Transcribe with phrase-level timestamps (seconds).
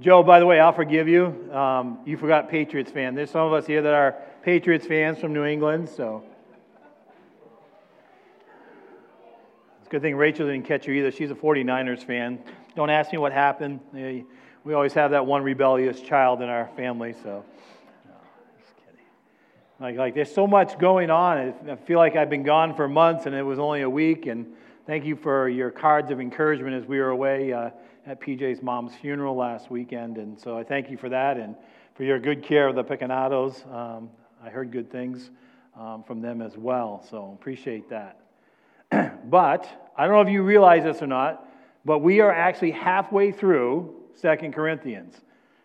[0.00, 1.26] Joe, by the way, I'll forgive you.
[1.52, 3.14] Um, you forgot Patriots fan.
[3.14, 6.24] There's some of us here that are Patriots fans from New England, so.
[9.78, 11.12] It's a good thing Rachel didn't catch you either.
[11.12, 12.40] She's a 49ers fan.
[12.74, 13.78] Don't ask me what happened.
[13.92, 17.44] We always have that one rebellious child in our family, so.
[18.58, 19.04] just kidding.
[19.78, 21.54] Like, like, there's so much going on.
[21.70, 24.26] I feel like I've been gone for months and it was only a week.
[24.26, 24.54] And
[24.88, 27.52] thank you for your cards of encouragement as we were away.
[27.52, 27.70] Uh,
[28.06, 31.54] at PJ's mom's funeral last weekend, and so I thank you for that and
[31.94, 33.64] for your good care of the Picanatos.
[33.72, 34.10] Um,
[34.44, 35.30] I heard good things
[35.78, 38.20] um, from them as well, so appreciate that.
[39.30, 41.48] but I don't know if you realize this or not,
[41.86, 45.14] but we are actually halfway through Second Corinthians.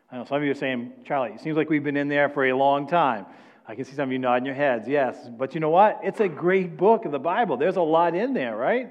[0.09, 2.29] I know some of you are saying, Charlie, it seems like we've been in there
[2.29, 3.25] for a long time.
[3.67, 5.29] I can see some of you nodding your heads, yes.
[5.37, 5.99] But you know what?
[6.03, 7.57] It's a great book of the Bible.
[7.57, 8.87] There's a lot in there, right?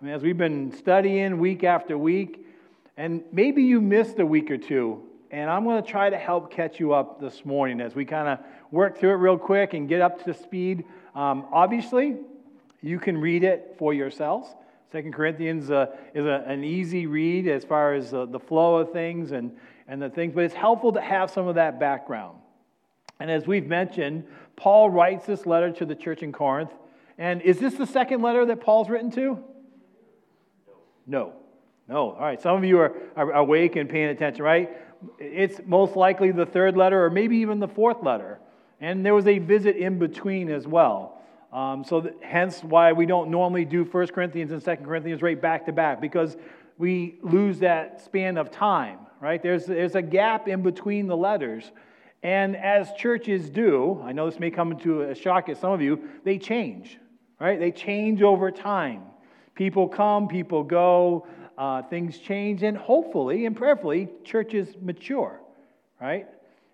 [0.00, 2.45] I mean, as we've been studying week after week,
[2.96, 6.50] and maybe you missed a week or two, and I'm going to try to help
[6.50, 8.38] catch you up this morning as we kind of
[8.70, 10.84] work through it real quick and get up to speed.
[11.14, 12.16] Um, obviously,
[12.80, 14.48] you can read it for yourselves.
[14.92, 18.92] Second Corinthians uh, is a, an easy read as far as uh, the flow of
[18.92, 19.56] things and,
[19.88, 22.38] and the things, but it's helpful to have some of that background.
[23.18, 24.24] And as we've mentioned,
[24.56, 26.70] Paul writes this letter to the church in Corinth.
[27.18, 29.42] And is this the second letter that Paul's written to?
[31.06, 31.32] No.
[31.88, 32.10] No.
[32.12, 32.40] All right.
[32.40, 34.70] Some of you are, are awake and paying attention, right?
[35.18, 38.40] It's most likely the third letter or maybe even the fourth letter.
[38.80, 41.22] And there was a visit in between as well.
[41.52, 45.64] Um, so, hence why we don't normally do 1 Corinthians and 2 Corinthians right back
[45.66, 46.36] to back because
[46.76, 49.42] we lose that span of time, right?
[49.42, 51.70] There's, there's a gap in between the letters.
[52.22, 55.80] And as churches do, I know this may come into a shock at some of
[55.80, 56.98] you, they change,
[57.40, 57.58] right?
[57.58, 59.02] They change over time.
[59.54, 61.26] People come, people go
[61.58, 65.40] uh, things change, and hopefully and prayerfully, churches mature,
[66.00, 66.26] right?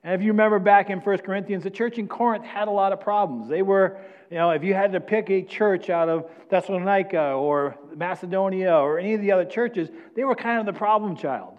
[0.04, 2.92] And if you remember back in 1 Corinthians, the church in Corinth had a lot
[2.92, 3.48] of problems.
[3.48, 3.98] They were,
[4.30, 8.98] you know, if you had to pick a church out of Thessalonica or Macedonia or
[8.98, 11.56] any of the other churches, they were kind of the problem child.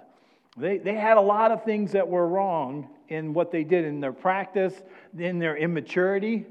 [0.57, 4.01] They, they had a lot of things that were wrong in what they did in
[4.01, 4.73] their practice,
[5.17, 6.45] in their immaturity.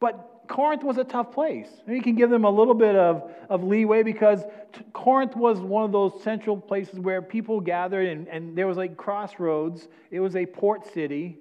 [0.00, 1.68] But Corinth was a tough place.
[1.86, 4.42] You can give them a little bit of, of leeway because
[4.92, 8.96] Corinth was one of those central places where people gathered and, and there was like
[8.96, 9.88] crossroads.
[10.10, 11.38] It was a port city,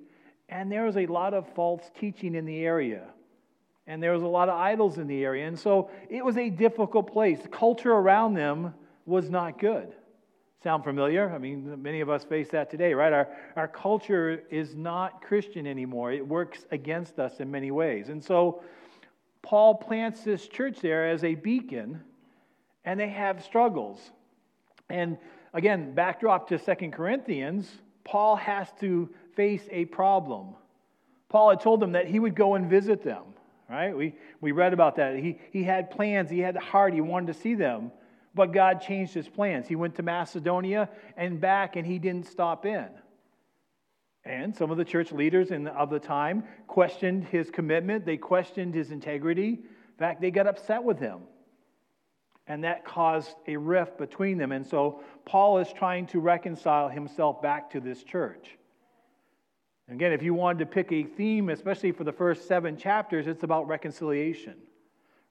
[0.49, 3.03] and there was a lot of false teaching in the area.
[3.87, 5.47] And there was a lot of idols in the area.
[5.47, 7.41] And so it was a difficult place.
[7.41, 8.73] The culture around them
[9.05, 9.93] was not good.
[10.63, 11.29] Sound familiar?
[11.29, 13.11] I mean, many of us face that today, right?
[13.11, 13.27] Our,
[13.57, 16.13] our culture is not Christian anymore.
[16.13, 18.07] It works against us in many ways.
[18.07, 18.63] And so
[19.43, 22.01] Paul plants this church there as a beacon,
[22.85, 23.99] and they have struggles.
[24.89, 25.17] And
[25.53, 27.69] again, backdrop to Second Corinthians,
[28.03, 30.55] Paul has to face a problem.
[31.29, 33.23] Paul had told them that he would go and visit them,
[33.69, 33.95] right?
[33.95, 35.17] We, we read about that.
[35.17, 37.91] He, he had plans, he had the heart, he wanted to see them,
[38.35, 39.67] but God changed his plans.
[39.67, 42.87] He went to Macedonia and back, and he didn't stop in.
[44.25, 48.73] And some of the church leaders in, of the time questioned his commitment, they questioned
[48.73, 49.49] his integrity.
[49.49, 51.19] In fact, they got upset with him.
[52.47, 54.51] And that caused a rift between them.
[54.51, 58.57] And so Paul is trying to reconcile himself back to this church.
[59.89, 63.43] Again, if you wanted to pick a theme, especially for the first seven chapters, it's
[63.43, 64.55] about reconciliation.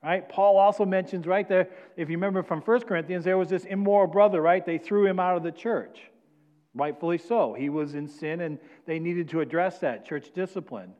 [0.03, 0.29] Right?
[0.29, 4.09] Paul also mentions right there, if you remember from 1 Corinthians, there was this immoral
[4.09, 4.65] brother, right?
[4.65, 6.01] They threw him out of the church.
[6.75, 7.53] Rightfully so.
[7.53, 10.95] He was in sin and they needed to address that church discipline.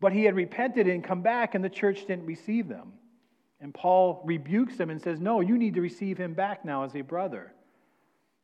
[0.00, 2.92] But he had repented and come back, and the church didn't receive them.
[3.60, 6.96] And Paul rebukes them and says, No, you need to receive him back now as
[6.96, 7.52] a brother.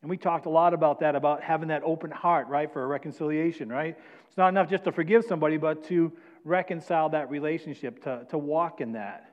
[0.01, 2.87] And we talked a lot about that, about having that open heart, right, for a
[2.87, 3.99] reconciliation, right?
[4.29, 6.13] It's not enough just to forgive somebody, but to
[6.45, 9.33] reconcile that relationship, to, to walk in that.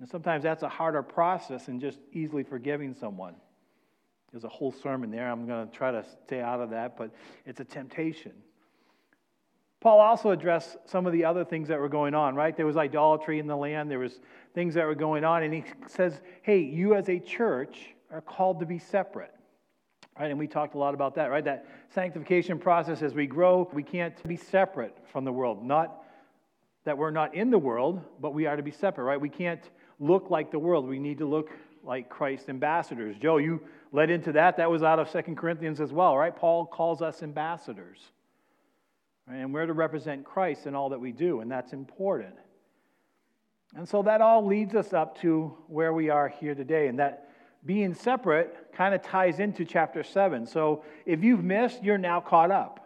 [0.00, 3.36] And sometimes that's a harder process than just easily forgiving someone.
[4.32, 5.30] There's a whole sermon there.
[5.30, 7.10] I'm going to try to stay out of that, but
[7.44, 8.32] it's a temptation.
[9.80, 12.56] Paul also addressed some of the other things that were going on, right?
[12.56, 14.20] There was idolatry in the land, there was
[14.54, 18.60] things that were going on, and he says, "Hey, you as a church are called
[18.60, 19.34] to be separate."
[20.18, 20.30] Right?
[20.30, 21.44] And we talked a lot about that, right?
[21.44, 25.64] That sanctification process as we grow, we can't be separate from the world.
[25.64, 26.04] Not
[26.84, 29.20] that we're not in the world, but we are to be separate, right?
[29.20, 29.68] We can't
[29.98, 30.86] look like the world.
[30.86, 31.50] We need to look
[31.82, 33.16] like Christ ambassadors.
[33.18, 33.62] Joe, you
[33.92, 34.56] led into that.
[34.56, 36.34] That was out of Second Corinthians as well, right?
[36.34, 38.00] Paul calls us ambassadors.
[39.28, 39.36] Right?
[39.36, 42.34] And we're to represent Christ in all that we do, and that's important.
[43.74, 46.88] And so that all leads us up to where we are here today.
[46.88, 47.30] And that
[47.64, 50.46] being separate kind of ties into chapter 7.
[50.46, 52.80] So if you've missed, you're now caught up.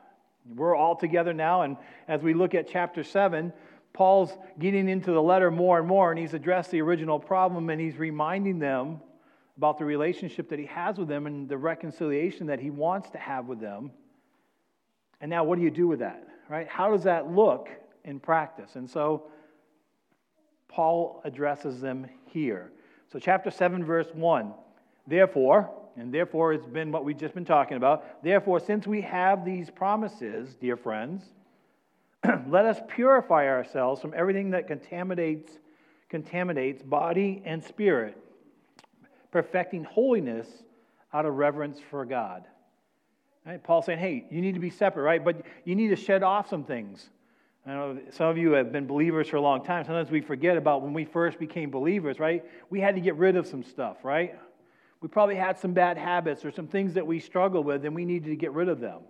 [0.55, 1.77] We're all together now, and
[2.07, 3.53] as we look at chapter 7,
[3.93, 4.31] Paul's
[4.61, 7.97] getting into the letter more and more, and he's addressed the original problem, and he's
[7.97, 9.01] reminding them
[9.57, 13.19] about the relationship that he has with them and the reconciliation that he wants to
[13.19, 13.91] have with them.
[15.21, 16.69] And now, what do you do with that, right?
[16.69, 17.69] How does that look
[18.05, 18.77] in practice?
[18.77, 19.29] And so,
[20.69, 22.71] Paul addresses them here.
[23.11, 24.53] So, chapter 7, verse 1
[25.07, 28.23] Therefore, and therefore it's been what we've just been talking about.
[28.23, 31.25] Therefore, since we have these promises, dear friends,
[32.49, 35.53] let us purify ourselves from everything that contaminates,
[36.09, 38.19] contaminates body and spirit,
[39.37, 40.49] perfecting holiness
[41.13, 42.47] out of reverence for God.
[43.45, 43.63] Right?
[43.63, 45.23] Paul saying, hey, you need to be separate, right?
[45.23, 47.11] But you need to shed off some things.
[47.67, 49.85] I know some of you have been believers for a long time.
[49.85, 52.47] Sometimes we forget about when we first became believers, right?
[52.71, 54.39] We had to get rid of some stuff, right?
[55.03, 58.07] We probably had some bad habits or some things that we struggle with, and we
[58.07, 59.01] needed to get rid of them.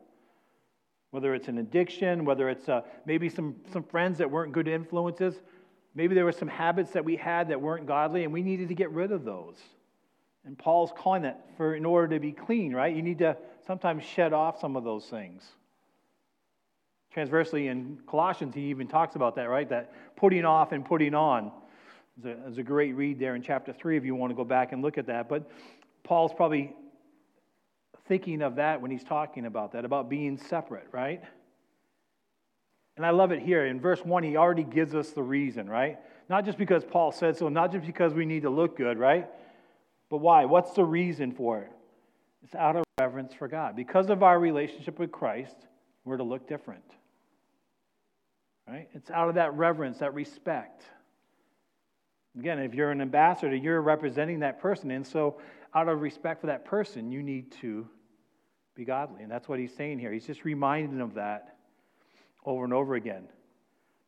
[1.13, 5.41] Whether it's an addiction, whether it's uh, maybe some, some friends that weren't good influences,
[5.95, 8.75] maybe there were some habits that we had that weren't godly, and we needed to
[8.75, 9.55] get rid of those.
[10.47, 12.95] And Paul's calling that for in order to be clean, right?
[12.95, 15.43] You need to sometimes shed off some of those things.
[17.13, 19.69] Transversely, in Colossians, he even talks about that, right?
[19.69, 21.51] That putting off and putting on.
[22.17, 24.73] There's a, a great read there in chapter 3 if you want to go back
[24.73, 25.29] and look at that.
[25.29, 25.51] But
[26.05, 26.73] Paul's probably
[28.07, 31.23] thinking of that when he's talking about that, about being separate, right?
[32.97, 33.67] And I love it here.
[33.67, 35.99] In verse 1, he already gives us the reason, right?
[36.29, 39.29] Not just because Paul said so, not just because we need to look good, right?
[40.09, 40.45] But why?
[40.45, 41.73] What's the reason for it?
[42.43, 43.75] It's out of reverence for God.
[43.75, 45.57] Because of our relationship with Christ,
[46.05, 46.85] we're to look different.
[48.69, 48.89] Right?
[48.95, 50.85] It's out of that reverence, that respect.
[52.39, 54.91] Again, if you're an ambassador, you're representing that person.
[54.91, 55.41] And so,
[55.75, 57.87] out of respect for that person, you need to
[58.75, 59.23] be godly.
[59.23, 60.13] And that's what he's saying here.
[60.13, 61.57] He's just reminding of that
[62.45, 63.25] over and over again.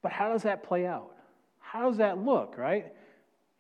[0.03, 1.15] But how does that play out?
[1.59, 2.93] How does that look, right?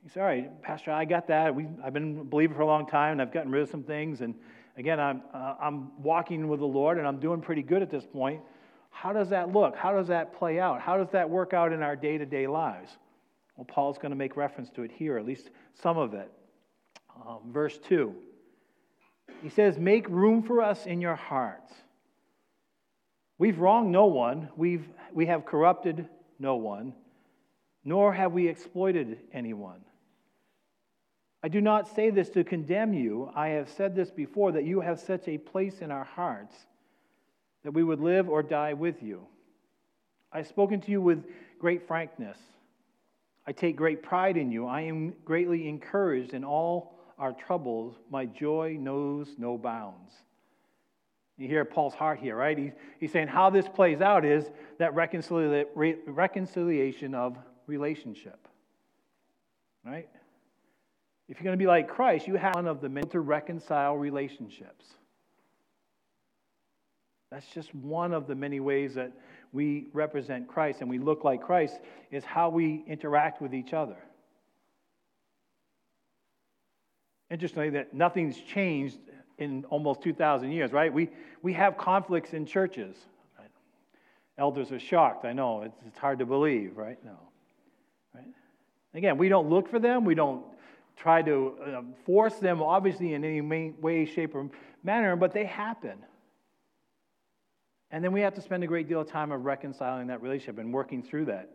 [0.04, 1.54] You say, all right, Pastor, I got that.
[1.54, 3.82] We, I've been a believer for a long time, and I've gotten rid of some
[3.82, 4.20] things.
[4.20, 4.34] And
[4.76, 8.06] again, I'm, uh, I'm walking with the Lord, and I'm doing pretty good at this
[8.06, 8.40] point.
[8.90, 9.76] How does that look?
[9.76, 10.80] How does that play out?
[10.80, 12.96] How does that work out in our day to day lives?
[13.56, 16.30] Well, Paul's going to make reference to it here, at least some of it.
[17.26, 18.14] Um, verse 2.
[19.42, 21.72] He says, Make room for us in your hearts.
[23.36, 26.08] We've wronged no one, We've, we have corrupted
[26.38, 26.94] no one,
[27.84, 29.80] nor have we exploited anyone.
[31.42, 33.30] I do not say this to condemn you.
[33.34, 36.54] I have said this before that you have such a place in our hearts
[37.62, 39.26] that we would live or die with you.
[40.32, 41.24] I've spoken to you with
[41.58, 42.38] great frankness.
[43.46, 44.66] I take great pride in you.
[44.66, 47.94] I am greatly encouraged in all our troubles.
[48.10, 50.12] My joy knows no bounds.
[51.38, 52.58] You hear Paul's heart here, right?
[52.58, 54.44] He's, he's saying how this plays out is
[54.78, 57.36] that reconciliation of
[57.66, 58.48] relationship,
[59.86, 60.08] right?
[61.28, 63.96] If you're going to be like Christ, you have one of the men to reconcile
[63.96, 64.86] relationships.
[67.30, 69.12] That's just one of the many ways that
[69.52, 71.78] we represent Christ and we look like Christ,
[72.10, 73.96] is how we interact with each other.
[77.30, 78.98] Interestingly, that nothing's changed
[79.36, 80.92] in almost 2,000 years, right?
[80.92, 81.10] We,
[81.42, 82.96] we have conflicts in churches.
[84.38, 85.24] Elders are shocked.
[85.24, 85.62] I know.
[85.62, 86.96] It's, it's hard to believe, right?
[87.04, 87.18] No.
[88.14, 88.28] Right?
[88.94, 90.04] Again, we don't look for them.
[90.04, 90.44] We don't
[90.98, 94.50] try to um, force them, obviously, in any way, shape, or
[94.82, 95.98] manner, but they happen.
[97.90, 100.58] And then we have to spend a great deal of time of reconciling that relationship
[100.58, 101.50] and working through that.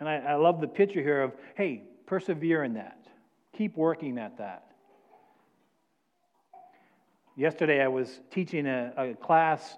[0.00, 3.06] And I, I love the picture here of, hey, persevere in that.
[3.56, 4.64] Keep working at that.
[7.36, 9.76] Yesterday, I was teaching a, a class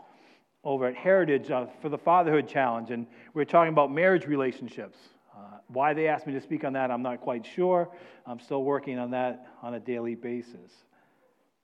[0.65, 4.99] over at Heritage uh, for the Fatherhood Challenge, and we were talking about marriage relationships.
[5.41, 7.89] Uh, why they asked me to speak on that, I'm not quite sure.
[8.27, 10.73] I'm still working on that on a daily basis.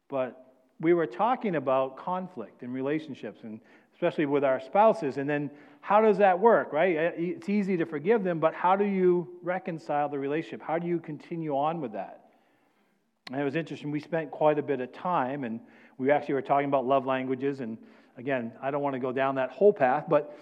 [0.09, 3.61] But we were talking about conflict in relationships, and
[3.93, 6.97] especially with our spouses, and then how does that work, right?
[6.97, 10.63] Uh, it's easy to forgive them, but how do you reconcile the relationship?
[10.63, 12.31] How do you continue on with that?
[13.31, 13.91] And it was interesting.
[13.91, 15.61] We spent quite a bit of time, and
[15.99, 17.61] we actually were talking about love languages.
[17.61, 17.77] And
[18.17, 20.39] again, I don't want to go down that whole path, but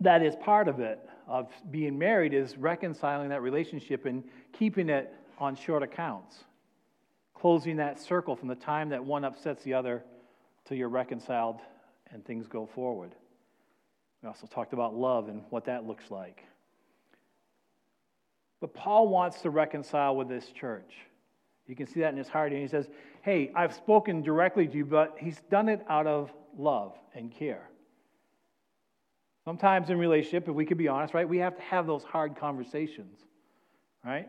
[0.00, 1.00] that is part of it
[1.32, 4.22] of being married is reconciling that relationship and
[4.52, 6.44] keeping it on short accounts
[7.34, 10.04] closing that circle from the time that one upsets the other
[10.66, 11.58] till you're reconciled
[12.12, 13.14] and things go forward
[14.22, 16.44] we also talked about love and what that looks like
[18.60, 20.92] but paul wants to reconcile with this church
[21.66, 22.52] You can see that in his heart.
[22.52, 22.88] And he says,
[23.22, 27.68] Hey, I've spoken directly to you, but he's done it out of love and care.
[29.44, 32.36] Sometimes in relationship, if we could be honest, right, we have to have those hard
[32.36, 33.18] conversations,
[34.04, 34.28] right?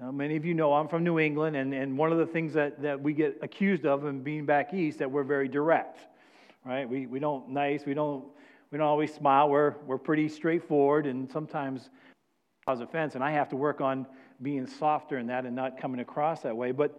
[0.00, 2.54] Now, many of you know I'm from New England, and, and one of the things
[2.54, 5.98] that, that we get accused of in being back east that we're very direct,
[6.64, 6.88] right?
[6.88, 8.24] We, we don't nice, we don't
[8.70, 9.48] we don't always smile.
[9.50, 11.90] We're we're pretty straightforward, and sometimes
[12.66, 13.14] cause offense.
[13.14, 14.06] And I have to work on
[14.42, 16.72] being softer in that and not coming across that way.
[16.72, 16.98] But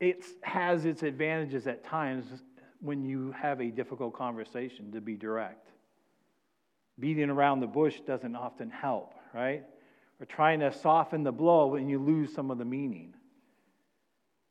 [0.00, 2.42] it has its advantages at times
[2.80, 5.68] when you have a difficult conversation to be direct.
[6.98, 9.64] Beating around the bush doesn't often help, right?
[10.20, 13.14] or trying to soften the blow and you lose some of the meaning.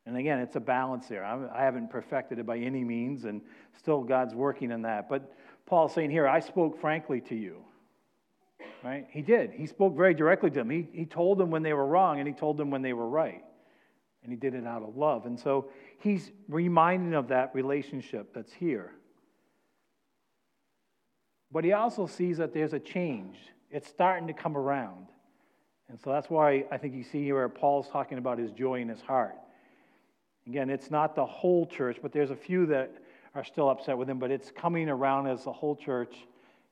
[0.05, 1.23] And again, it's a balance there.
[1.23, 3.41] I haven't perfected it by any means, and
[3.77, 5.07] still God's working in that.
[5.07, 5.31] But
[5.67, 7.57] Paul's saying here, I spoke frankly to you.
[8.83, 9.05] Right?
[9.11, 9.51] He did.
[9.51, 10.69] He spoke very directly to them.
[10.71, 13.07] He, he told them when they were wrong, and he told them when they were
[13.07, 13.43] right.
[14.23, 15.25] And he did it out of love.
[15.25, 18.91] And so he's reminding of that relationship that's here.
[21.51, 23.37] But he also sees that there's a change.
[23.71, 25.07] It's starting to come around.
[25.89, 28.81] And so that's why I think you see here where Paul's talking about his joy
[28.81, 29.35] in his heart.
[30.45, 32.91] Again, it's not the whole church, but there's a few that
[33.35, 36.15] are still upset with him, but it's coming around as the whole church,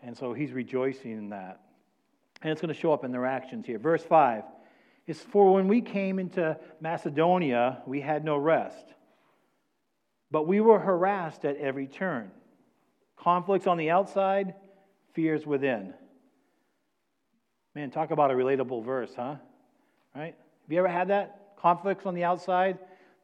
[0.01, 1.61] and so he's rejoicing in that.
[2.41, 3.79] And it's going to show up in their actions here.
[3.79, 4.43] Verse 5
[5.07, 8.85] is For when we came into Macedonia, we had no rest,
[10.29, 12.29] but we were harassed at every turn.
[13.15, 14.53] Conflicts on the outside,
[15.13, 15.93] fears within.
[17.73, 19.35] Man, talk about a relatable verse, huh?
[20.13, 20.35] Right?
[20.63, 21.53] Have you ever had that?
[21.57, 22.77] Conflicts on the outside,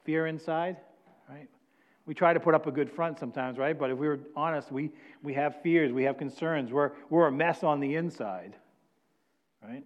[0.06, 0.78] fear inside,
[1.30, 1.50] right?
[2.06, 3.78] We try to put up a good front sometimes, right?
[3.78, 6.72] But if we are honest, we, we have fears, we have concerns.
[6.72, 8.56] We're, we're a mess on the inside,
[9.64, 9.84] right?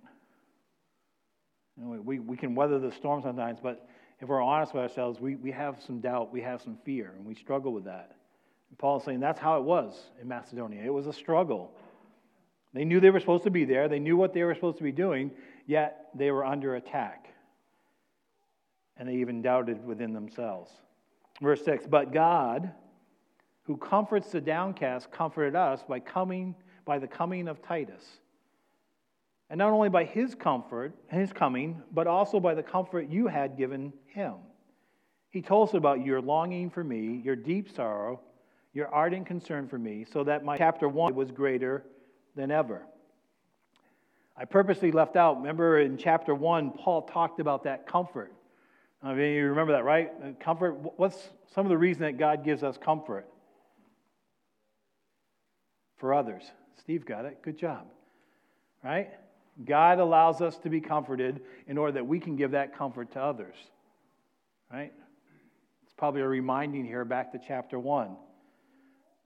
[1.77, 3.87] You know, we, we can weather the storm sometimes, but
[4.19, 7.25] if we're honest with ourselves, we, we have some doubt, we have some fear, and
[7.25, 8.15] we struggle with that.
[8.69, 10.81] And Paul's saying that's how it was in Macedonia.
[10.83, 11.71] It was a struggle.
[12.73, 14.83] They knew they were supposed to be there, they knew what they were supposed to
[14.83, 15.31] be doing,
[15.65, 17.29] yet they were under attack.
[18.97, 20.71] And they even doubted within themselves.
[21.41, 22.71] Verse 6 But God,
[23.63, 26.55] who comforts the downcast, comforted us by coming
[26.85, 28.03] by the coming of Titus.
[29.49, 33.57] And not only by his comfort, his coming, but also by the comfort you had
[33.57, 34.35] given him.
[35.29, 38.19] He told us about your longing for me, your deep sorrow,
[38.73, 41.83] your ardent concern for me, so that my chapter 1 was greater
[42.35, 42.83] than ever.
[44.35, 48.33] I purposely left out, remember in chapter 1, Paul talked about that comfort.
[49.01, 50.11] I mean, you remember that, right?
[50.23, 53.27] Uh, comfort, what's some of the reason that God gives us comfort?
[55.97, 56.43] For others.
[56.79, 57.41] Steve got it.
[57.41, 57.87] Good job.
[58.83, 59.09] Right?
[59.65, 63.21] God allows us to be comforted in order that we can give that comfort to
[63.21, 63.55] others.
[64.71, 64.93] Right?
[65.83, 68.15] It's probably a reminding here back to chapter 1.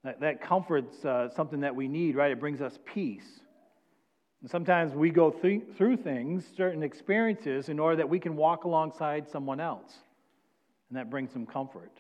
[0.03, 2.31] That, that comfort's uh, something that we need, right?
[2.31, 3.41] It brings us peace.
[4.41, 8.63] And sometimes we go th- through things, certain experiences, in order that we can walk
[8.63, 9.93] alongside someone else.
[10.89, 11.91] And that brings them comfort.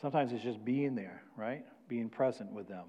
[0.00, 1.64] Sometimes it's just being there, right?
[1.88, 2.84] Being present with them.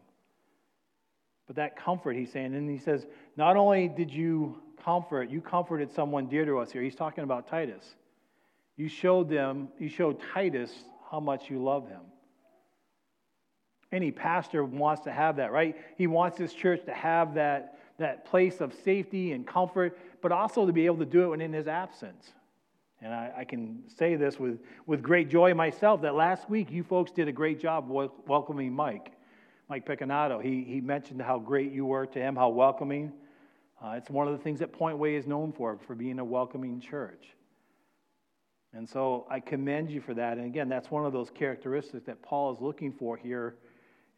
[1.51, 3.05] But that comfort, he's saying, and he says,
[3.35, 6.81] not only did you comfort, you comforted someone dear to us here.
[6.81, 7.83] He's talking about Titus.
[8.77, 10.71] You showed them, you showed Titus
[11.11, 11.99] how much you love him.
[13.91, 15.75] Any pastor wants to have that, right?
[15.97, 20.65] He wants his church to have that, that place of safety and comfort, but also
[20.65, 22.31] to be able to do it when in his absence.
[23.01, 26.81] And I, I, can say this with, with great joy myself that last week you
[26.81, 29.11] folks did a great job welcoming Mike,
[29.71, 30.43] Mike Picanato.
[30.43, 33.13] He, he mentioned how great you were to him, how welcoming.
[33.81, 36.25] Uh, it's one of the things that Point Way is known for, for being a
[36.25, 37.23] welcoming church.
[38.73, 40.37] And so I commend you for that.
[40.37, 43.55] And again, that's one of those characteristics that Paul is looking for here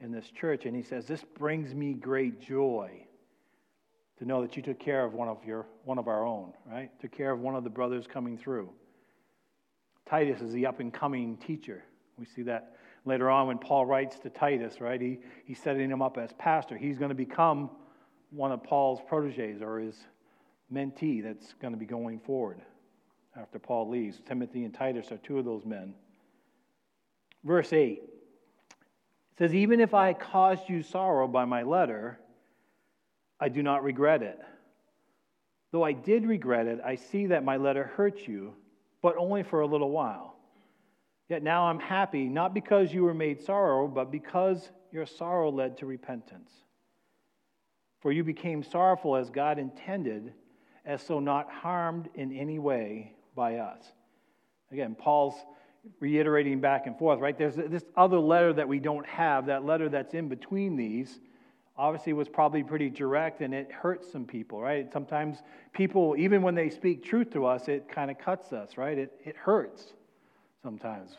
[0.02, 0.66] in this church.
[0.66, 3.06] And he says, This brings me great joy
[4.18, 6.90] to know that you took care of one of your one of our own, right?
[7.00, 8.72] Took care of one of the brothers coming through.
[10.10, 11.84] Titus is the up and coming teacher.
[12.18, 12.74] We see that
[13.06, 15.00] later on when Paul writes to Titus, right?
[15.00, 16.78] He, he's setting him up as pastor.
[16.78, 17.70] He's going to become
[18.30, 19.96] one of Paul's proteges or his
[20.72, 22.62] mentee that's going to be going forward
[23.36, 24.22] after Paul leaves.
[24.28, 25.94] Timothy and Titus are two of those men.
[27.44, 28.02] Verse 8
[29.34, 32.20] it says, Even if I caused you sorrow by my letter,
[33.40, 34.40] I do not regret it.
[35.72, 38.54] Though I did regret it, I see that my letter hurt you,
[39.02, 40.33] but only for a little while.
[41.34, 45.78] Yet now I'm happy, not because you were made sorrow, but because your sorrow led
[45.78, 46.52] to repentance.
[48.02, 50.32] For you became sorrowful as God intended,
[50.86, 53.84] as so not harmed in any way, by us.
[54.72, 55.34] Again, Paul's
[56.00, 57.36] reiterating back and forth, right?
[57.36, 61.20] There's this other letter that we don't have, that letter that's in between these
[61.76, 64.94] obviously was probably pretty direct and it hurts some people, right?
[64.94, 65.40] Sometimes
[65.74, 69.00] people, even when they speak truth to us, it kind of cuts us, right?
[69.00, 69.94] It, it hurts
[70.64, 71.12] sometimes.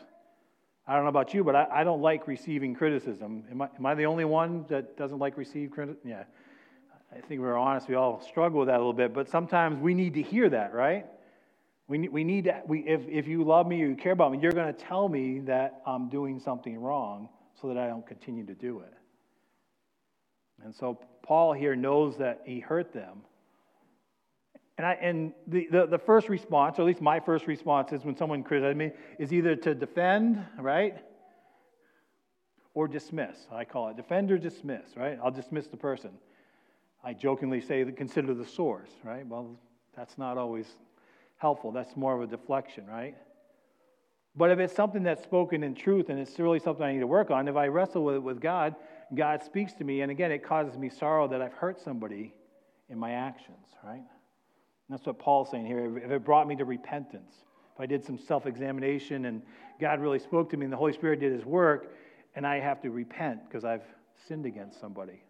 [0.87, 3.43] I don't know about you, but I, I don't like receiving criticism.
[3.49, 6.09] Am I, am I the only one that doesn't like receive criticism?
[6.09, 6.23] Yeah.
[7.15, 9.93] I think we're honest, we all struggle with that a little bit, but sometimes we
[9.93, 11.05] need to hear that, right?
[11.87, 14.31] We need, we need to, we, if, if you love me or you care about
[14.31, 17.29] me, you're going to tell me that I'm doing something wrong
[17.61, 18.93] so that I don't continue to do it.
[20.63, 23.21] And so Paul here knows that he hurt them.
[24.77, 28.03] And, I, and the, the, the first response, or at least my first response, is
[28.03, 30.97] when someone criticizes me, is either to defend, right?
[32.73, 33.37] Or dismiss.
[33.51, 35.17] I call it defend or dismiss, right?
[35.23, 36.11] I'll dismiss the person.
[37.03, 39.25] I jokingly say, consider the source, right?
[39.25, 39.57] Well,
[39.95, 40.67] that's not always
[41.37, 41.71] helpful.
[41.71, 43.15] That's more of a deflection, right?
[44.35, 47.07] But if it's something that's spoken in truth and it's really something I need to
[47.07, 48.75] work on, if I wrestle with it with God,
[49.13, 52.33] God speaks to me, and again, it causes me sorrow that I've hurt somebody
[52.89, 54.03] in my actions, right?
[54.89, 55.97] That's what Paul's saying here.
[55.97, 57.33] If it brought me to repentance,
[57.73, 59.41] if I did some self examination and
[59.81, 61.91] God really spoke to me and the Holy Spirit did his work,
[62.35, 63.83] and I have to repent because I've
[64.27, 65.23] sinned against somebody.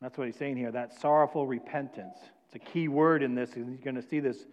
[0.00, 2.18] That's what he's saying here that sorrowful repentance.
[2.46, 4.46] It's a key word in this, and you're going to see this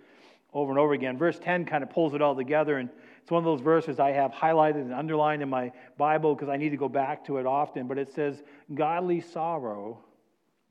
[0.54, 1.18] over and over again.
[1.18, 2.90] Verse 10 kind of pulls it all together, and
[3.22, 6.58] it's one of those verses I have highlighted and underlined in my Bible because I
[6.58, 7.88] need to go back to it often.
[7.88, 8.42] But it says,
[8.74, 10.00] Godly sorrow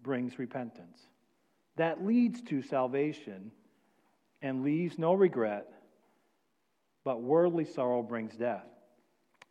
[0.03, 1.07] brings repentance.
[1.77, 3.51] That leads to salvation
[4.43, 5.73] and leaves no regret,
[7.05, 8.67] but worldly sorrow brings death.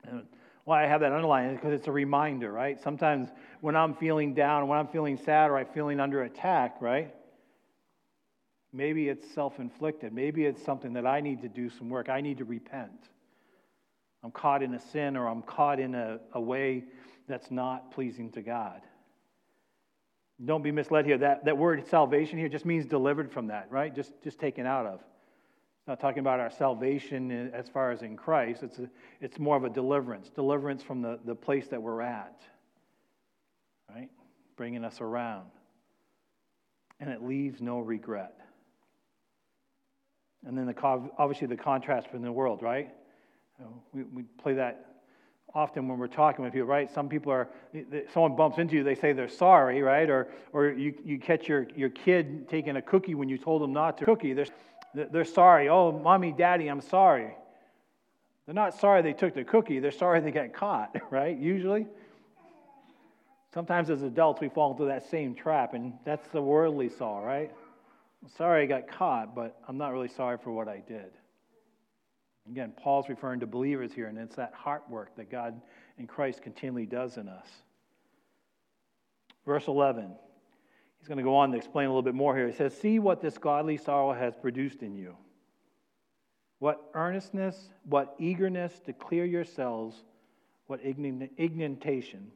[0.04, 0.26] And
[0.64, 2.80] why I have that underlined is because it's a reminder, right?
[2.82, 3.30] Sometimes
[3.62, 7.14] when I'm feeling down, when I'm feeling sad, or I'm feeling under attack, right?
[8.74, 10.14] Maybe it's self inflicted.
[10.14, 12.10] Maybe it's something that I need to do some work.
[12.10, 13.10] I need to repent.
[14.24, 16.84] I'm caught in a sin or I'm caught in a, a way
[17.28, 18.82] that's not pleasing to God.
[20.44, 21.18] Don't be misled here.
[21.20, 23.94] That, that word salvation here just means delivered from that, right?
[23.94, 24.96] Just, just taken out of.
[24.96, 28.64] It's not talking about our salvation as far as in Christ.
[28.64, 32.42] It's, a, it's more of a deliverance, deliverance from the, the place that we're at,
[33.90, 34.10] right?
[34.58, 35.50] Bringing us around.
[37.00, 38.36] And it leaves no regret.
[40.46, 40.76] And then the,
[41.18, 42.90] obviously the contrast from the world, right?
[43.94, 44.91] We, we play that
[45.54, 46.92] often when we're talking with people, right?
[46.92, 47.50] Some people are,
[48.14, 50.10] someone bumps into you, they say they're sorry, right?
[50.10, 53.74] Or, or you, you catch your, your kid taking a cookie when you told them
[53.74, 54.34] not to cookie.
[54.34, 54.48] They're,
[54.94, 55.70] they're sorry.
[55.70, 57.34] Oh, mommy, daddy, I'm sorry.
[58.46, 61.38] They're not sorry they took the cookie, they're sorry they got caught, right?
[61.38, 61.88] Usually.
[63.54, 67.52] Sometimes as adults, we fall into that same trap, and that's the worldly saw, right?
[68.24, 71.12] I'm sorry I got caught, but I'm not really sorry for what I did.
[72.50, 75.62] Again, Paul's referring to believers here, and it's that heart work that God
[75.98, 77.48] and Christ continually does in us.
[79.46, 80.12] Verse 11,
[81.00, 82.48] he's going to go on to explain a little bit more here.
[82.48, 85.16] He says, See what this godly sorrow has produced in you.
[86.60, 90.04] What earnestness, what eagerness to clear yourselves,
[90.68, 92.28] what ignitation,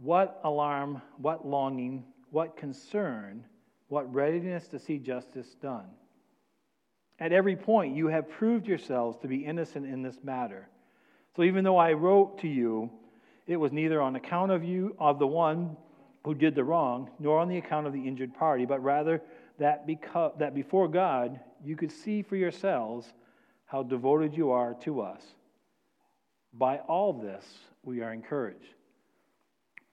[0.00, 3.44] what alarm, what longing, what concern
[3.88, 5.86] what readiness to see justice done.
[7.20, 10.68] At every point, you have proved yourselves to be innocent in this matter.
[11.36, 12.90] So even though I wrote to you,
[13.46, 15.76] it was neither on account of you, of the one
[16.24, 19.22] who did the wrong, nor on the account of the injured party, but rather
[19.58, 23.12] that, because, that before God you could see for yourselves
[23.66, 25.22] how devoted you are to us.
[26.52, 27.44] By all this,
[27.82, 28.74] we are encouraged.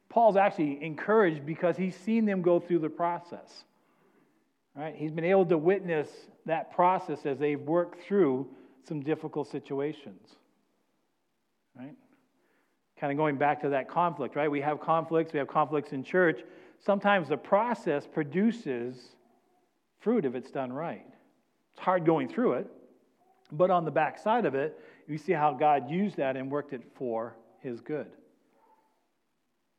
[0.10, 3.64] Paul's actually encouraged because he's seen them go through the process.
[4.76, 4.96] Right?
[4.96, 6.10] He's been able to witness
[6.46, 8.48] that process as they've worked through
[8.88, 10.36] some difficult situations.
[11.78, 11.96] Right?
[13.00, 14.50] Kind of going back to that conflict, right?
[14.50, 16.42] We have conflicts, we have conflicts in church.
[16.80, 19.16] Sometimes the process produces
[20.00, 21.06] fruit if it's done right.
[21.74, 22.68] It's hard going through it,
[23.52, 26.84] but on the backside of it, you see how God used that and worked it
[26.96, 28.08] for his good.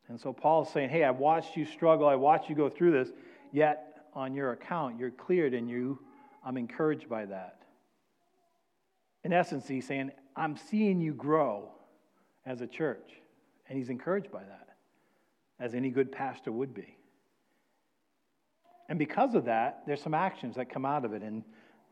[0.09, 3.09] And so Paul's saying, Hey, I've watched you struggle, I watched you go through this,
[3.51, 5.99] yet on your account, you're cleared and you,
[6.47, 7.59] I'm encouraged by that.
[9.25, 11.71] In essence, he's saying, I'm seeing you grow
[12.45, 13.11] as a church.
[13.67, 14.69] And he's encouraged by that,
[15.59, 16.95] as any good pastor would be.
[18.87, 21.21] And because of that, there's some actions that come out of it.
[21.21, 21.43] And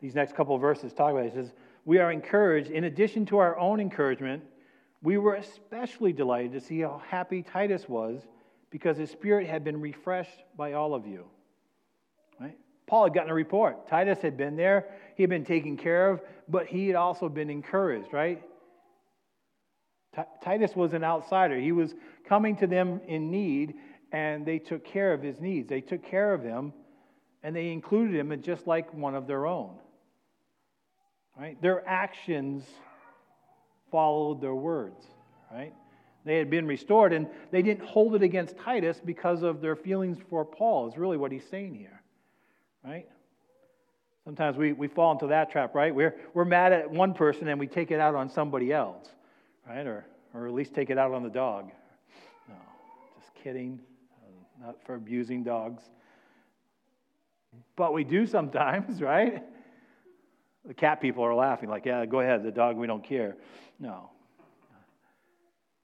[0.01, 1.33] these next couple of verses talk about it.
[1.33, 1.51] Says,
[1.83, 4.41] We are encouraged, in addition to our own encouragement,
[5.01, 8.21] we were especially delighted to see how happy Titus was
[8.69, 11.25] because his spirit had been refreshed by all of you.
[12.87, 13.87] Paul had gotten a report.
[13.87, 17.49] Titus had been there, he had been taken care of, but he had also been
[17.49, 18.43] encouraged, right?
[20.15, 21.59] T- Titus was an outsider.
[21.59, 21.95] He was
[22.27, 23.75] coming to them in need,
[24.11, 25.67] and they took care of his needs.
[25.67, 26.73] They took care of him,
[27.43, 29.77] and they included him just like one of their own.
[31.37, 31.61] Right?
[31.61, 32.63] Their actions
[33.91, 35.05] followed their words,
[35.51, 35.73] right?
[36.23, 40.17] They had been restored, and they didn't hold it against Titus because of their feelings
[40.29, 42.01] for Paul, is really what he's saying here,
[42.85, 43.07] right?
[44.23, 45.93] Sometimes we, we fall into that trap, right?
[45.93, 49.07] We're, we're mad at one person and we take it out on somebody else,
[49.67, 49.85] right?
[49.85, 51.71] Or, or at least take it out on the dog.
[52.49, 52.55] No,
[53.19, 53.79] just kidding.
[54.61, 55.83] Not for abusing dogs.
[57.75, 59.43] But we do sometimes, right?
[60.65, 63.37] The cat people are laughing, like, yeah, go ahead, the dog, we don't care.
[63.79, 64.09] No.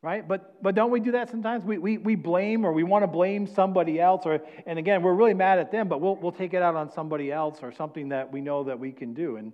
[0.02, 0.28] Right?
[0.28, 1.64] But, but don't we do that sometimes?
[1.64, 4.24] We, we, we blame or we want to blame somebody else.
[4.26, 6.92] Or, and again, we're really mad at them, but we'll, we'll take it out on
[6.92, 9.36] somebody else or something that we know that we can do.
[9.36, 9.54] And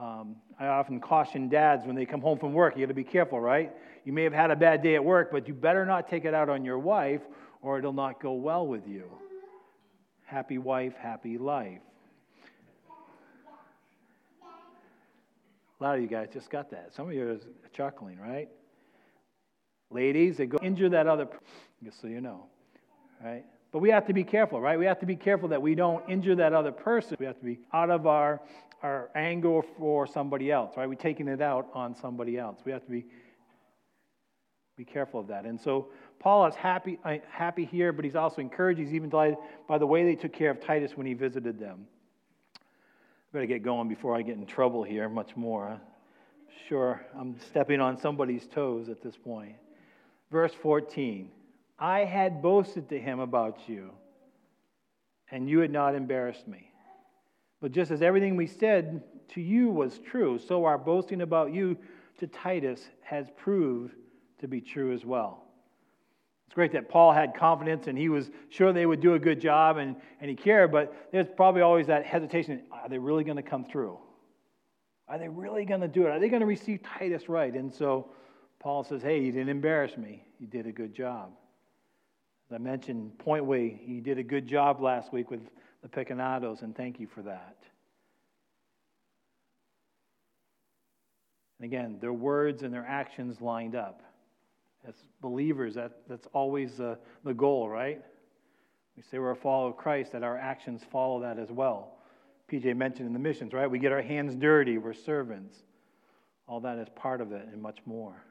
[0.00, 3.02] um, I often caution dads when they come home from work, you got to be
[3.02, 3.72] careful, right?
[4.04, 6.34] You may have had a bad day at work, but you better not take it
[6.34, 7.22] out on your wife
[7.60, 9.10] or it'll not go well with you.
[10.24, 11.80] Happy wife, happy life.
[15.80, 16.92] A lot of you guys just got that.
[16.94, 17.38] Some of you are
[17.72, 18.48] chuckling, right?
[19.90, 21.46] Ladies, they go injure that other, person,
[21.84, 22.46] just so you know,
[23.22, 23.44] right?
[23.72, 24.78] But we have to be careful, right?
[24.78, 27.16] We have to be careful that we don't injure that other person.
[27.18, 28.40] We have to be out of our,
[28.82, 30.88] our anger for somebody else, right?
[30.88, 32.58] We're taking it out on somebody else.
[32.64, 33.04] We have to be,
[34.76, 35.44] be careful of that.
[35.44, 38.80] And so Paul is happy, uh, happy here, but he's also encouraged.
[38.80, 41.86] He's even delighted by the way they took care of Titus when he visited them.
[43.32, 45.80] Better get going before I get in trouble here much more.
[46.68, 49.54] Sure, I'm stepping on somebody's toes at this point.
[50.30, 51.30] Verse 14
[51.78, 53.90] I had boasted to him about you,
[55.30, 56.70] and you had not embarrassed me.
[57.60, 61.76] But just as everything we said to you was true, so our boasting about you
[62.18, 63.94] to Titus has proved
[64.40, 65.44] to be true as well.
[66.46, 69.40] It's great that Paul had confidence and he was sure they would do a good
[69.40, 73.36] job and, and he cared, but there's probably always that hesitation are they really going
[73.36, 73.98] to come through?
[75.06, 76.10] Are they really going to do it?
[76.10, 77.54] Are they going to receive Titus right?
[77.54, 78.10] And so
[78.60, 80.22] Paul says, hey, you didn't embarrass me.
[80.38, 81.30] You did a good job.
[82.48, 85.40] As I mentioned, Point Way, you did a good job last week with
[85.82, 87.56] the Picanatos, and thank you for that.
[91.58, 94.02] And again, their words and their actions lined up.
[94.86, 98.02] As believers, that, that's always the, the goal, right?
[98.96, 101.98] We say we're a follower of Christ, that our actions follow that as well.
[102.50, 103.70] PJ mentioned in the missions, right?
[103.70, 105.56] We get our hands dirty, we're servants.
[106.46, 108.24] All that is part of it and much more.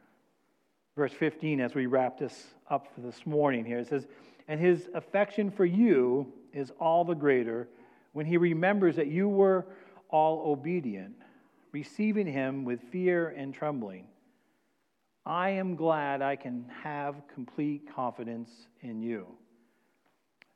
[1.00, 4.06] Verse 15, as we wrap this up for this morning here, it says,
[4.50, 7.70] And his affection for you is all the greater
[8.12, 9.66] when he remembers that you were
[10.10, 11.16] all obedient,
[11.72, 14.08] receiving him with fear and trembling.
[15.26, 19.26] I am glad I can have complete confidence in you.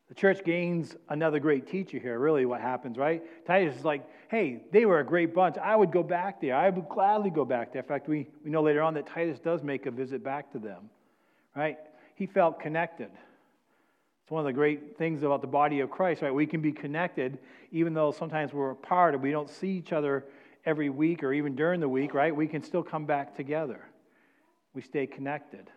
[0.10, 3.24] The church gains another great teacher here, really, what happens, right?
[3.48, 5.58] Titus is like, hey, they were a great bunch.
[5.58, 6.56] I would go back there.
[6.56, 7.82] I would gladly go back there.
[7.82, 10.60] In fact, we, we know later on that Titus does make a visit back to
[10.60, 10.90] them,
[11.56, 11.78] right?
[12.16, 13.10] He felt connected.
[14.24, 16.34] It's one of the great things about the body of Christ, right?
[16.34, 17.40] We can be connected
[17.72, 20.26] even though sometimes we're apart and we don't see each other
[20.66, 22.36] every week or even during the week, right?
[22.36, 23.86] We can still come back together
[24.74, 25.70] we stay connected.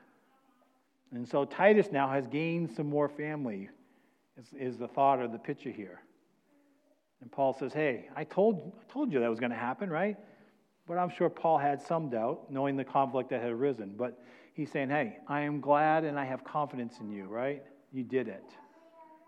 [1.13, 3.69] And so Titus now has gained some more family,
[4.39, 6.01] is, is the thought or the picture here.
[7.21, 10.17] And Paul says, Hey, I told, I told you that was going to happen, right?
[10.87, 13.95] But I'm sure Paul had some doubt, knowing the conflict that had arisen.
[13.97, 14.23] But
[14.55, 17.63] he's saying, Hey, I am glad and I have confidence in you, right?
[17.93, 18.45] You did it.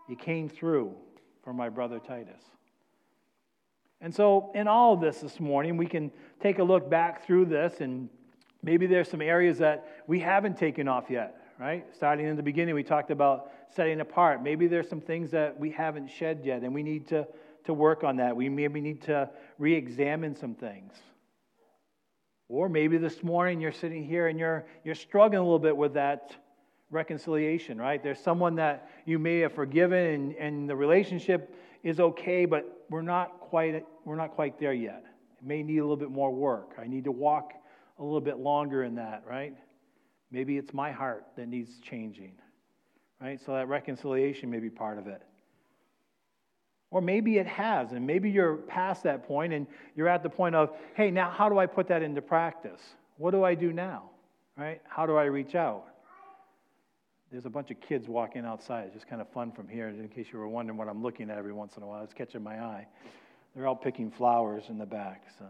[0.07, 0.95] You came through
[1.43, 2.43] for my brother Titus.
[4.01, 7.45] And so, in all of this this morning, we can take a look back through
[7.45, 8.09] this and
[8.61, 11.85] Maybe there's some areas that we haven't taken off yet, right?
[11.93, 14.41] Starting in the beginning, we talked about setting apart.
[14.41, 17.27] Maybe there's some things that we haven't shed yet, and we need to,
[17.65, 18.35] to work on that.
[18.35, 20.93] We maybe need to re examine some things.
[22.47, 25.93] Or maybe this morning you're sitting here and you're, you're struggling a little bit with
[25.93, 26.35] that
[26.89, 28.01] reconciliation, right?
[28.01, 33.03] There's someone that you may have forgiven and, and the relationship is okay, but we're
[33.03, 35.05] not quite we're not quite there yet.
[35.39, 36.71] It may need a little bit more work.
[36.81, 37.53] I need to walk
[37.99, 39.55] a little bit longer in that, right?
[40.31, 42.33] Maybe it's my heart that needs changing,
[43.21, 43.39] right?
[43.43, 45.21] So that reconciliation may be part of it.
[46.91, 50.55] Or maybe it has, and maybe you're past that point and you're at the point
[50.55, 52.81] of, hey, now how do I put that into practice?
[53.17, 54.09] What do I do now?
[54.57, 54.81] Right?
[54.87, 55.85] How do I reach out?
[57.31, 58.85] there's a bunch of kids walking outside.
[58.85, 61.29] It's just kind of fun from here, in case you were wondering what I'm looking
[61.29, 62.03] at every once in a while.
[62.03, 62.87] It's catching my eye.
[63.55, 65.45] They're all picking flowers in the back, so.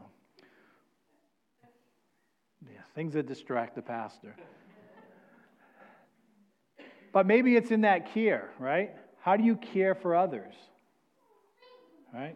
[2.66, 4.36] Yeah, things that distract the pastor.
[7.12, 8.92] But maybe it's in that care, right?
[9.22, 10.54] How do you care for others?
[12.14, 12.36] Right?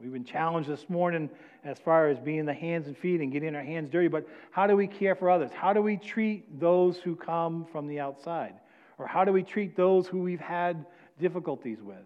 [0.00, 1.28] We've been challenged this morning
[1.64, 4.66] as far as being the hands and feet and getting our hands dirty, but how
[4.66, 5.50] do we care for others?
[5.52, 8.54] How do we treat those who come from the outside?
[8.98, 10.86] Or how do we treat those who we've had
[11.20, 11.96] difficulties with?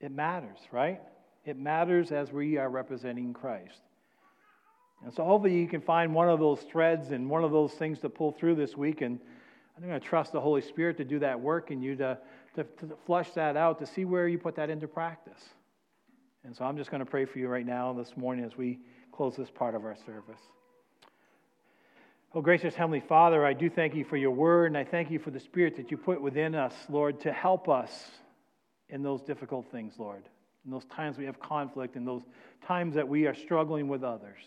[0.00, 1.00] It matters, right?
[1.44, 3.80] It matters as we are representing Christ.
[5.04, 7.98] And so hopefully you can find one of those threads and one of those things
[8.00, 9.00] to pull through this week.
[9.00, 9.20] And
[9.80, 12.18] I'm going to trust the Holy Spirit to do that work in you to,
[12.56, 15.40] to, to flush that out, to see where you put that into practice.
[16.42, 18.80] And so I'm just going to pray for you right now this morning as we
[19.12, 20.40] close this part of our service.
[22.34, 25.20] Oh, gracious Heavenly Father, I do thank you for your word, and I thank you
[25.20, 28.10] for the Spirit that you put within us, Lord, to help us
[28.88, 30.24] in those difficult things, Lord.
[30.64, 32.22] In those times we have conflict, in those
[32.66, 34.40] times that we are struggling with others.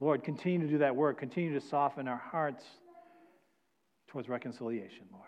[0.00, 1.18] Lord, continue to do that work.
[1.18, 2.64] Continue to soften our hearts
[4.10, 5.24] towards reconciliation, Lord.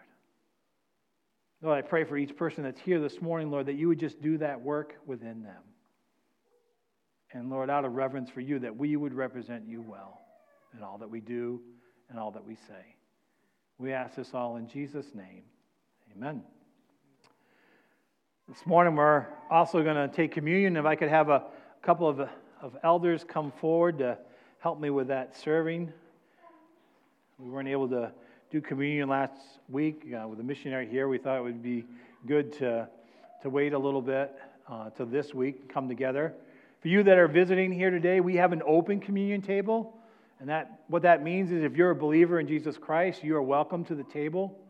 [1.62, 4.20] Lord, I pray for each person that's here this morning, Lord, that you would just
[4.20, 5.62] do that work within them.
[7.32, 10.20] And Lord, out of reverence for you, that we would represent you well
[10.76, 11.60] in all that we do
[12.10, 12.96] and all that we say.
[13.78, 15.44] We ask this all in Jesus' name.
[16.16, 16.42] Amen.
[18.48, 20.76] This morning, we're also going to take communion.
[20.76, 21.44] If I could have a
[21.80, 22.20] couple of,
[22.60, 24.18] of elders come forward to
[24.58, 25.92] help me with that serving.
[27.38, 28.12] We weren't able to
[28.52, 29.32] do communion last
[29.70, 31.08] week uh, with a missionary here.
[31.08, 31.86] We thought it would be
[32.26, 32.86] good to,
[33.40, 34.30] to wait a little bit
[34.68, 36.34] uh, to this week, come together.
[36.82, 39.96] For you that are visiting here today, we have an open communion table.
[40.38, 43.42] And that, what that means is if you're a believer in Jesus Christ, you are
[43.42, 44.60] welcome to the table.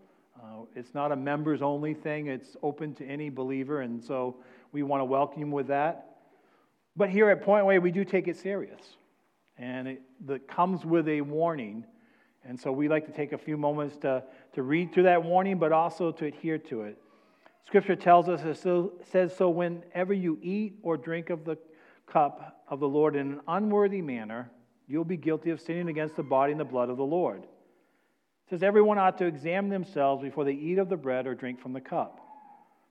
[0.40, 3.80] Uh, it's not a members only thing, it's open to any believer.
[3.80, 4.36] And so
[4.70, 6.18] we want to welcome you with that.
[6.94, 8.80] But here at Point Way, we do take it serious
[9.58, 11.84] and it that comes with a warning.
[12.44, 14.24] And so we like to take a few moments to,
[14.54, 16.98] to read through that warning, but also to adhere to it.
[17.64, 21.56] Scripture tells us, it says, So whenever you eat or drink of the
[22.06, 24.50] cup of the Lord in an unworthy manner,
[24.88, 27.42] you'll be guilty of sinning against the body and the blood of the Lord.
[27.42, 31.60] It says, Everyone ought to examine themselves before they eat of the bread or drink
[31.60, 32.18] from the cup.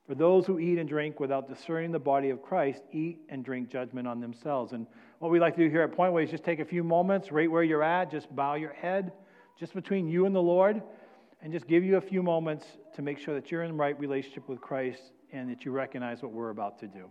[0.07, 3.69] For those who eat and drink without discerning the body of Christ eat and drink
[3.69, 4.73] judgment on themselves.
[4.73, 4.87] And
[5.19, 7.31] what we like to do here at Point Way is just take a few moments,
[7.31, 9.11] right where you're at, just bow your head,
[9.59, 10.81] just between you and the Lord,
[11.41, 13.99] and just give you a few moments to make sure that you're in the right
[13.99, 17.09] relationship with Christ and that you recognize what we're about to do.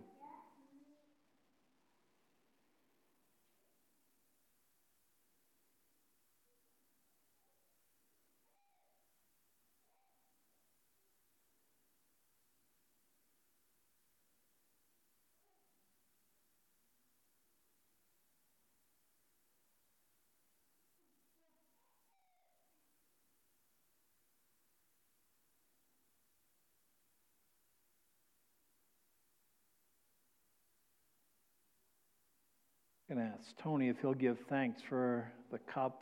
[33.11, 35.99] Going to ask Tony if he'll give thanks for the cup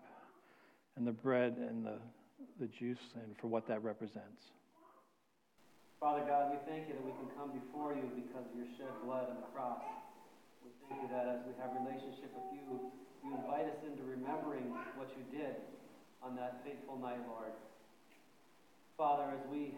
[0.94, 1.98] and the bread and the,
[2.62, 4.54] the juice and for what that represents.
[5.98, 8.94] Father God, we thank you that we can come before you because of your shed
[9.02, 9.82] blood on the cross.
[10.62, 12.94] We thank you that as we have relationship with you,
[13.26, 15.58] you invite us into remembering what you did
[16.22, 17.58] on that fateful night, Lord.
[19.02, 19.74] Father, as we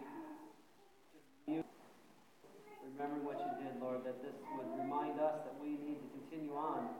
[2.92, 6.52] remember what you did, Lord, that this would remind us that we need to continue
[6.52, 6.92] on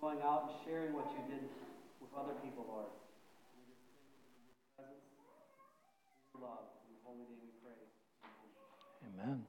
[0.00, 1.44] going out and sharing what you did
[2.00, 2.88] with other people, Lord.
[3.52, 3.76] Your
[4.80, 5.12] presence,
[6.32, 6.72] your love.
[6.88, 7.76] In the holy name we pray.
[9.04, 9.44] Amen.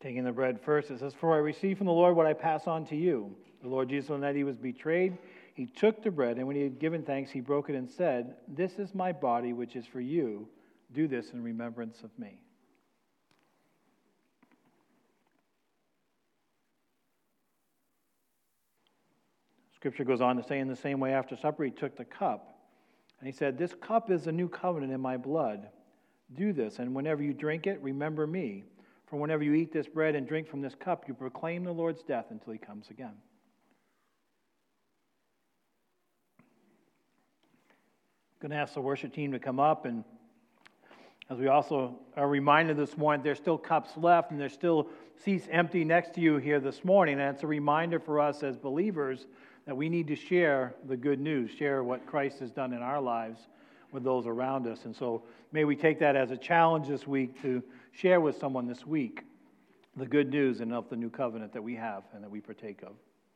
[0.00, 2.66] Taking the bread first, it says, For I received from the Lord what I pass
[2.66, 3.36] on to you.
[3.62, 5.18] The Lord Jesus, on that he was betrayed,
[5.54, 8.36] he took the bread, and when he had given thanks, he broke it and said,
[8.48, 10.48] This is my body, which is for you.
[10.92, 12.40] Do this in remembrance of me.
[19.76, 22.58] Scripture goes on to say, in the same way, after supper, he took the cup,
[23.18, 25.68] and he said, This cup is a new covenant in my blood.
[26.34, 28.64] Do this, and whenever you drink it, remember me.
[29.10, 32.04] For whenever you eat this bread and drink from this cup, you proclaim the Lord's
[32.04, 33.12] death until he comes again.
[38.32, 40.04] I'm going to ask the worship team to come up, and
[41.28, 44.86] as we also are reminded this morning, there's still cups left, and there's still
[45.24, 47.20] seats empty next to you here this morning.
[47.20, 49.26] And it's a reminder for us as believers
[49.66, 53.00] that we need to share the good news, share what Christ has done in our
[53.00, 53.40] lives
[53.90, 54.84] with those around us.
[54.84, 57.60] And so may we take that as a challenge this week to
[57.92, 59.24] share with someone this week
[59.96, 62.82] the good news and of the new covenant that we have and that we partake
[62.82, 62.92] of.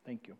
[0.06, 0.34] Thank you.